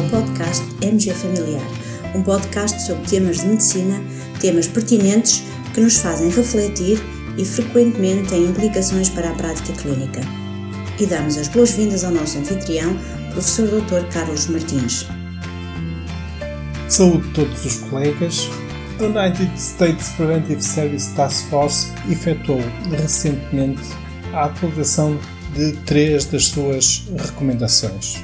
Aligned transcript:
ao 0.00 0.08
podcast 0.08 0.64
MG 0.80 1.12
Familiar, 1.12 1.62
um 2.14 2.22
podcast 2.22 2.86
sobre 2.86 3.06
temas 3.06 3.40
de 3.40 3.48
medicina, 3.48 4.02
temas 4.40 4.66
pertinentes 4.66 5.42
que 5.74 5.80
nos 5.80 5.98
fazem 5.98 6.30
refletir 6.30 6.98
e 7.36 7.44
frequentemente 7.44 8.30
têm 8.30 8.46
implicações 8.46 9.10
para 9.10 9.30
a 9.30 9.34
prática 9.34 9.72
clínica. 9.74 10.20
E 10.98 11.04
damos 11.04 11.36
as 11.36 11.48
boas-vindas 11.48 12.02
ao 12.02 12.12
nosso 12.12 12.38
anfitrião, 12.38 12.96
professor 13.32 13.68
Dr. 13.68 14.10
Carlos 14.10 14.46
Martins. 14.46 15.06
Saúde 16.88 17.28
a 17.28 17.34
todos 17.34 17.66
os 17.66 17.76
colegas. 17.90 18.48
A 18.98 19.04
United 19.04 19.50
States 19.58 20.08
Preventive 20.16 20.62
Service 20.62 21.14
Task 21.14 21.46
Force 21.48 21.92
efetuou 22.10 22.62
recentemente 22.90 23.82
a 24.32 24.46
atualização 24.46 25.18
de 25.54 25.72
três 25.84 26.24
das 26.26 26.46
suas 26.46 27.06
recomendações, 27.18 28.22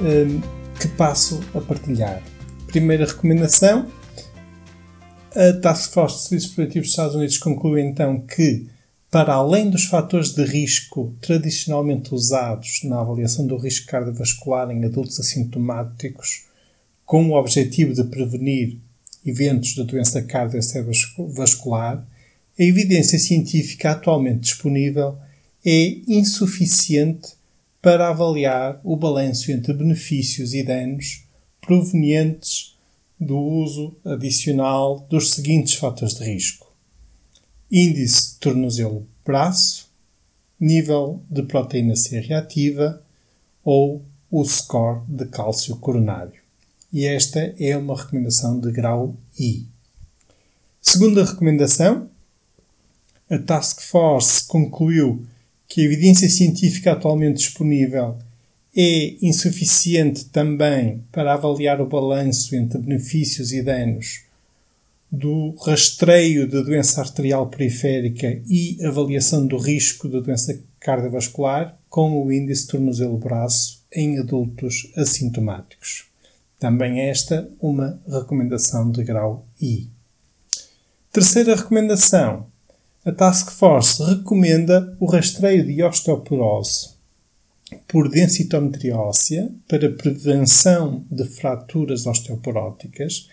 hum, 0.00 0.40
que 0.78 0.88
passo 0.88 1.40
a 1.54 1.60
partilhar. 1.60 2.22
Primeira 2.68 3.04
recomendação: 3.04 3.90
a 5.34 5.52
Task 5.60 5.92
Force 5.92 6.16
de 6.16 6.22
Serviços 6.28 6.54
Preventivos 6.54 6.88
dos 6.88 6.92
Estados 6.92 7.14
Unidos 7.14 7.38
conclui 7.38 7.82
então 7.82 8.20
que, 8.20 8.68
para 9.10 9.34
além 9.34 9.70
dos 9.70 9.86
fatores 9.86 10.32
de 10.32 10.44
risco 10.44 11.14
tradicionalmente 11.20 12.14
usados 12.14 12.80
na 12.84 13.00
avaliação 13.00 13.46
do 13.46 13.56
risco 13.56 13.86
cardiovascular 13.86 14.70
em 14.70 14.84
adultos 14.84 15.18
assintomáticos, 15.18 16.46
com 17.04 17.30
o 17.30 17.34
objetivo 17.34 17.94
de 17.94 18.04
prevenir 18.04 18.76
eventos 19.24 19.70
de 19.70 19.82
doença 19.82 20.22
cardiovascular, 20.22 22.06
a 22.58 22.62
evidência 22.62 23.18
científica 23.18 23.92
atualmente 23.92 24.40
disponível 24.40 25.16
é 25.64 25.98
insuficiente 26.06 27.37
para 27.80 28.08
avaliar 28.08 28.80
o 28.82 28.96
balanço 28.96 29.50
entre 29.52 29.72
benefícios 29.72 30.54
e 30.54 30.62
danos 30.62 31.24
provenientes 31.60 32.76
do 33.18 33.36
uso 33.36 33.96
adicional 34.04 35.06
dos 35.08 35.32
seguintes 35.32 35.74
fatores 35.74 36.14
de 36.14 36.24
risco: 36.24 36.72
índice 37.70 38.38
tornozelo-braço, 38.38 39.88
nível 40.58 41.22
de 41.30 41.42
proteína 41.42 41.96
C 41.96 42.20
reativa 42.20 43.02
ou 43.64 44.02
o 44.30 44.44
score 44.44 45.02
de 45.08 45.26
cálcio 45.26 45.76
coronário. 45.76 46.40
E 46.92 47.04
esta 47.04 47.54
é 47.58 47.76
uma 47.76 47.96
recomendação 47.96 48.58
de 48.58 48.70
grau 48.72 49.14
I. 49.38 49.66
Segunda 50.80 51.24
recomendação, 51.24 52.08
a 53.30 53.38
Task 53.38 53.82
Force 53.82 54.46
concluiu 54.46 55.26
que 55.68 55.82
a 55.82 55.84
evidência 55.84 56.28
científica 56.28 56.92
atualmente 56.92 57.36
disponível 57.36 58.16
é 58.74 59.16
insuficiente 59.20 60.24
também 60.26 61.04
para 61.12 61.34
avaliar 61.34 61.80
o 61.80 61.86
balanço 61.86 62.56
entre 62.56 62.78
benefícios 62.78 63.52
e 63.52 63.62
danos 63.62 64.22
do 65.10 65.54
rastreio 65.64 66.46
de 66.46 66.62
doença 66.62 67.00
arterial 67.00 67.48
periférica 67.48 68.40
e 68.46 68.78
avaliação 68.84 69.46
do 69.46 69.56
risco 69.56 70.08
de 70.08 70.20
doença 70.20 70.58
cardiovascular 70.78 71.78
com 71.88 72.22
o 72.22 72.32
índice 72.32 72.66
tornozelo-braço 72.66 73.82
em 73.92 74.18
adultos 74.18 74.92
assintomáticos. 74.96 76.04
Também 76.58 77.00
esta 77.00 77.48
uma 77.60 78.00
recomendação 78.06 78.90
de 78.90 79.02
grau 79.02 79.46
I. 79.60 79.88
Terceira 81.10 81.56
recomendação 81.56 82.46
a 83.08 83.12
Task 83.12 83.52
Force 83.52 84.04
recomenda 84.04 84.94
o 85.00 85.06
rastreio 85.06 85.64
de 85.64 85.82
osteoporose 85.82 86.90
por 87.86 88.06
densitometria 88.06 88.98
óssea 88.98 89.50
para 89.66 89.90
prevenção 89.90 91.02
de 91.10 91.24
fraturas 91.24 92.06
osteoporóticas 92.06 93.30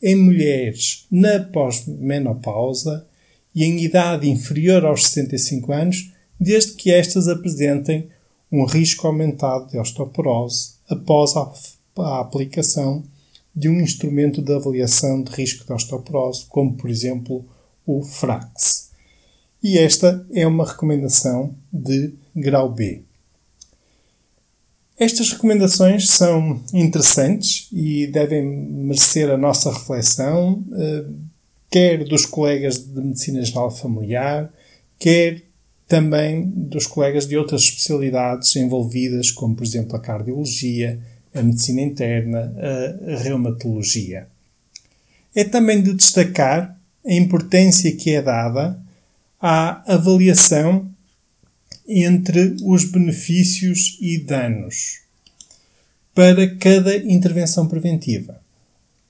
em 0.00 0.14
mulheres 0.14 1.06
na 1.10 1.40
pós-menopausa 1.40 3.04
e 3.52 3.64
em 3.64 3.82
idade 3.82 4.30
inferior 4.30 4.84
aos 4.84 5.08
65 5.08 5.72
anos, 5.72 6.12
desde 6.38 6.74
que 6.74 6.92
estas 6.92 7.26
apresentem 7.26 8.08
um 8.52 8.64
risco 8.64 9.08
aumentado 9.08 9.72
de 9.72 9.76
osteoporose 9.76 10.74
após 10.88 11.36
a, 11.36 11.52
a 12.00 12.20
aplicação 12.20 13.02
de 13.52 13.68
um 13.68 13.80
instrumento 13.80 14.40
de 14.40 14.54
avaliação 14.54 15.20
de 15.20 15.32
risco 15.32 15.66
de 15.66 15.72
osteoporose, 15.72 16.46
como 16.48 16.74
por 16.74 16.88
exemplo 16.88 17.44
o 17.84 18.04
FRAX 18.04 18.85
e 19.66 19.78
esta 19.78 20.24
é 20.32 20.46
uma 20.46 20.64
recomendação 20.64 21.52
de 21.72 22.12
grau 22.36 22.72
B. 22.72 23.02
Estas 24.96 25.32
recomendações 25.32 26.08
são 26.08 26.62
interessantes 26.72 27.66
e 27.72 28.06
devem 28.06 28.44
merecer 28.44 29.28
a 29.28 29.36
nossa 29.36 29.72
reflexão, 29.72 30.64
eh, 30.72 31.04
quer 31.68 32.04
dos 32.04 32.24
colegas 32.24 32.78
de 32.78 33.00
Medicina 33.00 33.42
Geral 33.42 33.68
Familiar, 33.72 34.52
quer 35.00 35.42
também 35.88 36.48
dos 36.48 36.86
colegas 36.86 37.26
de 37.26 37.36
outras 37.36 37.62
especialidades 37.62 38.54
envolvidas, 38.54 39.32
como 39.32 39.56
por 39.56 39.64
exemplo 39.64 39.96
a 39.96 40.00
cardiologia, 40.00 41.00
a 41.34 41.42
medicina 41.42 41.80
interna, 41.80 42.54
a 42.56 43.16
reumatologia. 43.20 44.28
É 45.34 45.42
também 45.42 45.82
de 45.82 45.92
destacar 45.92 46.78
a 47.04 47.12
importância 47.12 47.90
que 47.96 48.14
é 48.14 48.22
dada 48.22 48.85
à 49.48 49.84
avaliação 49.86 50.90
entre 51.86 52.56
os 52.64 52.82
benefícios 52.82 53.96
e 54.00 54.18
danos 54.18 55.02
para 56.12 56.52
cada 56.56 56.96
intervenção 56.96 57.68
preventiva. 57.68 58.40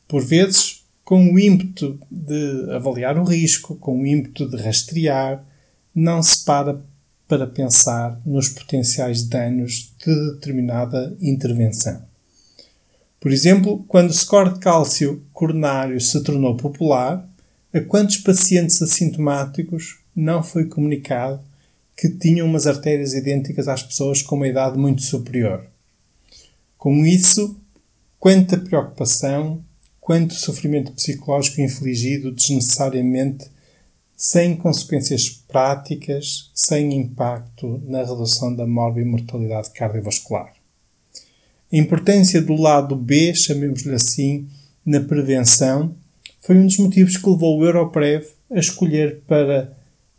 Por 0.06 0.22
vezes, 0.22 0.84
com 1.02 1.32
o 1.32 1.38
ímpeto 1.38 1.98
de 2.10 2.70
avaliar 2.74 3.16
o 3.18 3.24
risco, 3.24 3.76
com 3.76 4.02
o 4.02 4.06
ímpeto 4.06 4.46
de 4.50 4.58
rastrear, 4.58 5.42
não 5.94 6.22
se 6.22 6.44
para 6.44 6.82
para 7.26 7.46
pensar 7.46 8.20
nos 8.26 8.50
potenciais 8.50 9.24
danos 9.24 9.90
de 9.98 10.32
determinada 10.32 11.16
intervenção. 11.18 12.04
Por 13.18 13.32
exemplo, 13.32 13.84
quando 13.88 14.10
o 14.10 14.14
score 14.14 14.52
de 14.52 14.60
cálcio 14.60 15.24
coronário 15.32 15.98
se 15.98 16.22
tornou 16.22 16.58
popular, 16.58 17.26
a 17.72 17.80
quantos 17.80 18.18
pacientes 18.18 18.80
assintomáticos 18.82 20.04
não 20.16 20.42
foi 20.42 20.64
comunicado 20.64 21.40
que 21.94 22.08
tinham 22.08 22.46
umas 22.46 22.66
artérias 22.66 23.12
idênticas 23.12 23.68
às 23.68 23.82
pessoas 23.82 24.22
com 24.22 24.36
uma 24.36 24.48
idade 24.48 24.78
muito 24.78 25.02
superior. 25.02 25.66
Com 26.78 27.04
isso, 27.04 27.56
quanta 28.18 28.56
preocupação, 28.56 29.62
quanto 30.00 30.34
sofrimento 30.34 30.92
psicológico 30.92 31.60
infligido 31.60 32.32
desnecessariamente, 32.32 33.50
sem 34.16 34.56
consequências 34.56 35.28
práticas, 35.28 36.50
sem 36.54 36.94
impacto 36.94 37.82
na 37.86 37.98
redução 37.98 38.54
da 38.54 38.66
morbimortalidade 38.66 39.70
cardiovascular. 39.72 40.52
A 41.72 41.76
importância 41.76 42.40
do 42.40 42.54
lado 42.54 42.96
B, 42.96 43.34
chamemos-lhe 43.34 43.94
assim, 43.94 44.48
na 44.84 45.00
prevenção, 45.00 45.94
foi 46.40 46.56
um 46.56 46.66
dos 46.66 46.78
motivos 46.78 47.16
que 47.16 47.28
levou 47.28 47.58
o 47.58 47.64
Europrev 47.64 48.24
a 48.50 48.58
escolher 48.58 49.20
para 49.26 49.75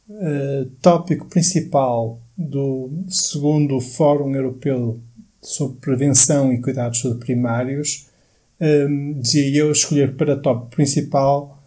uh, 0.10 0.66
tópico 0.82 1.28
principal 1.28 2.22
do 2.38 2.90
segundo 3.10 3.80
Fórum 3.80 4.36
Europeu 4.36 5.00
sobre 5.42 5.80
Prevenção 5.80 6.54
e 6.54 6.62
Cuidados 6.62 7.02
Primários, 7.20 8.08
um, 8.60 8.66
ehm, 8.66 9.20
dizia 9.20 9.62
eu 9.62 9.72
escolher 9.72 10.16
para 10.16 10.36
tópico 10.36 10.76
principal 10.76 11.64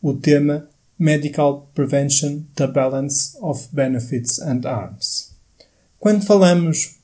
o 0.00 0.14
tema 0.14 0.68
Medical 0.98 1.70
Prevention, 1.74 2.42
the 2.54 2.66
Balance 2.66 3.36
of 3.40 3.68
Benefits 3.72 4.40
and 4.40 4.62
Harms. 4.64 5.32
Quando 5.98 6.24
falamos 6.24 6.96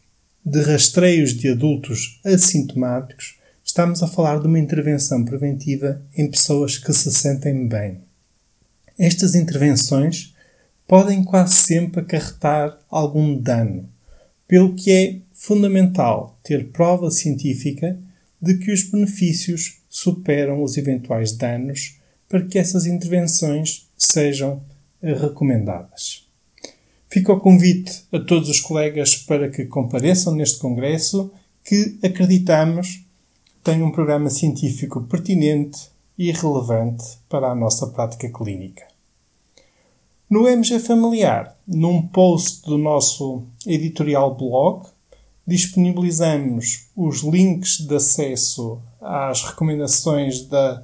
de 0.44 0.60
rastreios 0.62 1.34
de 1.34 1.48
adultos 1.48 2.20
assintomáticos, 2.24 3.38
estamos 3.64 4.02
a 4.02 4.08
falar 4.08 4.40
de 4.40 4.46
uma 4.46 4.58
intervenção 4.58 5.24
preventiva 5.24 6.02
em 6.16 6.30
pessoas 6.30 6.76
que 6.76 6.92
se 6.92 7.12
sentem 7.12 7.66
bem. 7.66 8.00
Estas 8.98 9.34
intervenções 9.34 10.33
podem 10.86 11.24
quase 11.24 11.54
sempre 11.54 12.00
acarretar 12.00 12.78
algum 12.90 13.36
dano, 13.36 13.88
pelo 14.46 14.74
que 14.74 14.90
é 14.90 15.20
fundamental 15.32 16.38
ter 16.42 16.68
prova 16.68 17.10
científica 17.10 17.98
de 18.40 18.58
que 18.58 18.70
os 18.72 18.82
benefícios 18.82 19.78
superam 19.88 20.62
os 20.62 20.76
eventuais 20.76 21.32
danos 21.32 21.98
para 22.28 22.44
que 22.44 22.58
essas 22.58 22.86
intervenções 22.86 23.88
sejam 23.96 24.62
recomendadas. 25.02 26.26
Fica 27.08 27.32
o 27.32 27.40
convite 27.40 28.04
a 28.12 28.18
todos 28.18 28.48
os 28.48 28.60
colegas 28.60 29.16
para 29.16 29.48
que 29.48 29.66
compareçam 29.66 30.34
neste 30.34 30.58
congresso 30.58 31.32
que 31.62 31.98
acreditamos 32.02 33.04
tem 33.62 33.82
um 33.82 33.90
programa 33.90 34.28
científico 34.28 35.00
pertinente 35.04 35.88
e 36.18 36.30
relevante 36.30 37.18
para 37.30 37.50
a 37.50 37.54
nossa 37.54 37.86
prática 37.86 38.28
clínica. 38.28 38.93
No 40.34 40.48
MG 40.48 40.80
Familiar, 40.80 41.56
num 41.64 42.02
post 42.02 42.62
do 42.62 42.76
nosso 42.76 43.44
editorial 43.64 44.34
blog, 44.34 44.84
disponibilizamos 45.46 46.88
os 46.96 47.22
links 47.22 47.78
de 47.78 47.94
acesso 47.94 48.80
às 49.00 49.44
recomendações 49.44 50.44
da 50.46 50.82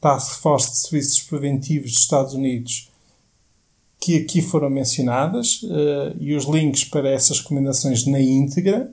Task 0.00 0.40
Force 0.40 0.70
de 0.70 0.76
Serviços 0.76 1.20
Preventivos 1.22 1.90
dos 1.90 2.00
Estados 2.02 2.34
Unidos 2.34 2.88
que 3.98 4.16
aqui 4.16 4.40
foram 4.40 4.70
mencionadas 4.70 5.64
uh, 5.64 6.16
e 6.20 6.32
os 6.36 6.44
links 6.44 6.84
para 6.84 7.08
essas 7.08 7.40
recomendações 7.40 8.06
na 8.06 8.20
íntegra. 8.20 8.92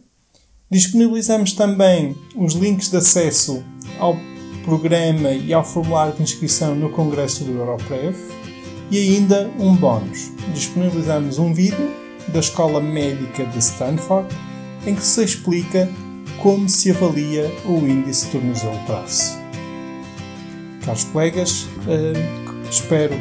Disponibilizamos 0.68 1.53
também 1.53 2.18
os 2.36 2.56
links 2.56 2.89
de 2.89 2.98
acesso 2.98 3.63
ao 4.00 4.18
programa 4.65 5.31
e 5.31 5.53
ao 5.53 5.63
formulário 5.63 6.15
de 6.15 6.24
inscrição 6.24 6.74
no 6.74 6.89
Congresso 6.89 7.44
do 7.44 7.51
Europrev 7.51 8.40
e 8.91 8.99
ainda 8.99 9.49
um 9.57 9.73
bónus. 9.73 10.31
Disponibilizamos 10.53 11.39
um 11.39 11.53
vídeo 11.53 11.89
da 12.27 12.39
Escola 12.39 12.81
Médica 12.81 13.45
de 13.45 13.57
Stanford 13.59 14.27
em 14.85 14.93
que 14.93 15.03
se 15.03 15.23
explica 15.23 15.89
como 16.41 16.67
se 16.67 16.91
avalia 16.91 17.51
o 17.65 17.77
índice 17.77 18.25
de 18.25 18.31
tornozelo 18.33 18.77
traço. 18.85 19.39
Caros 20.85 21.03
colegas, 21.05 21.67
uh, 21.85 22.69
espero 22.69 23.13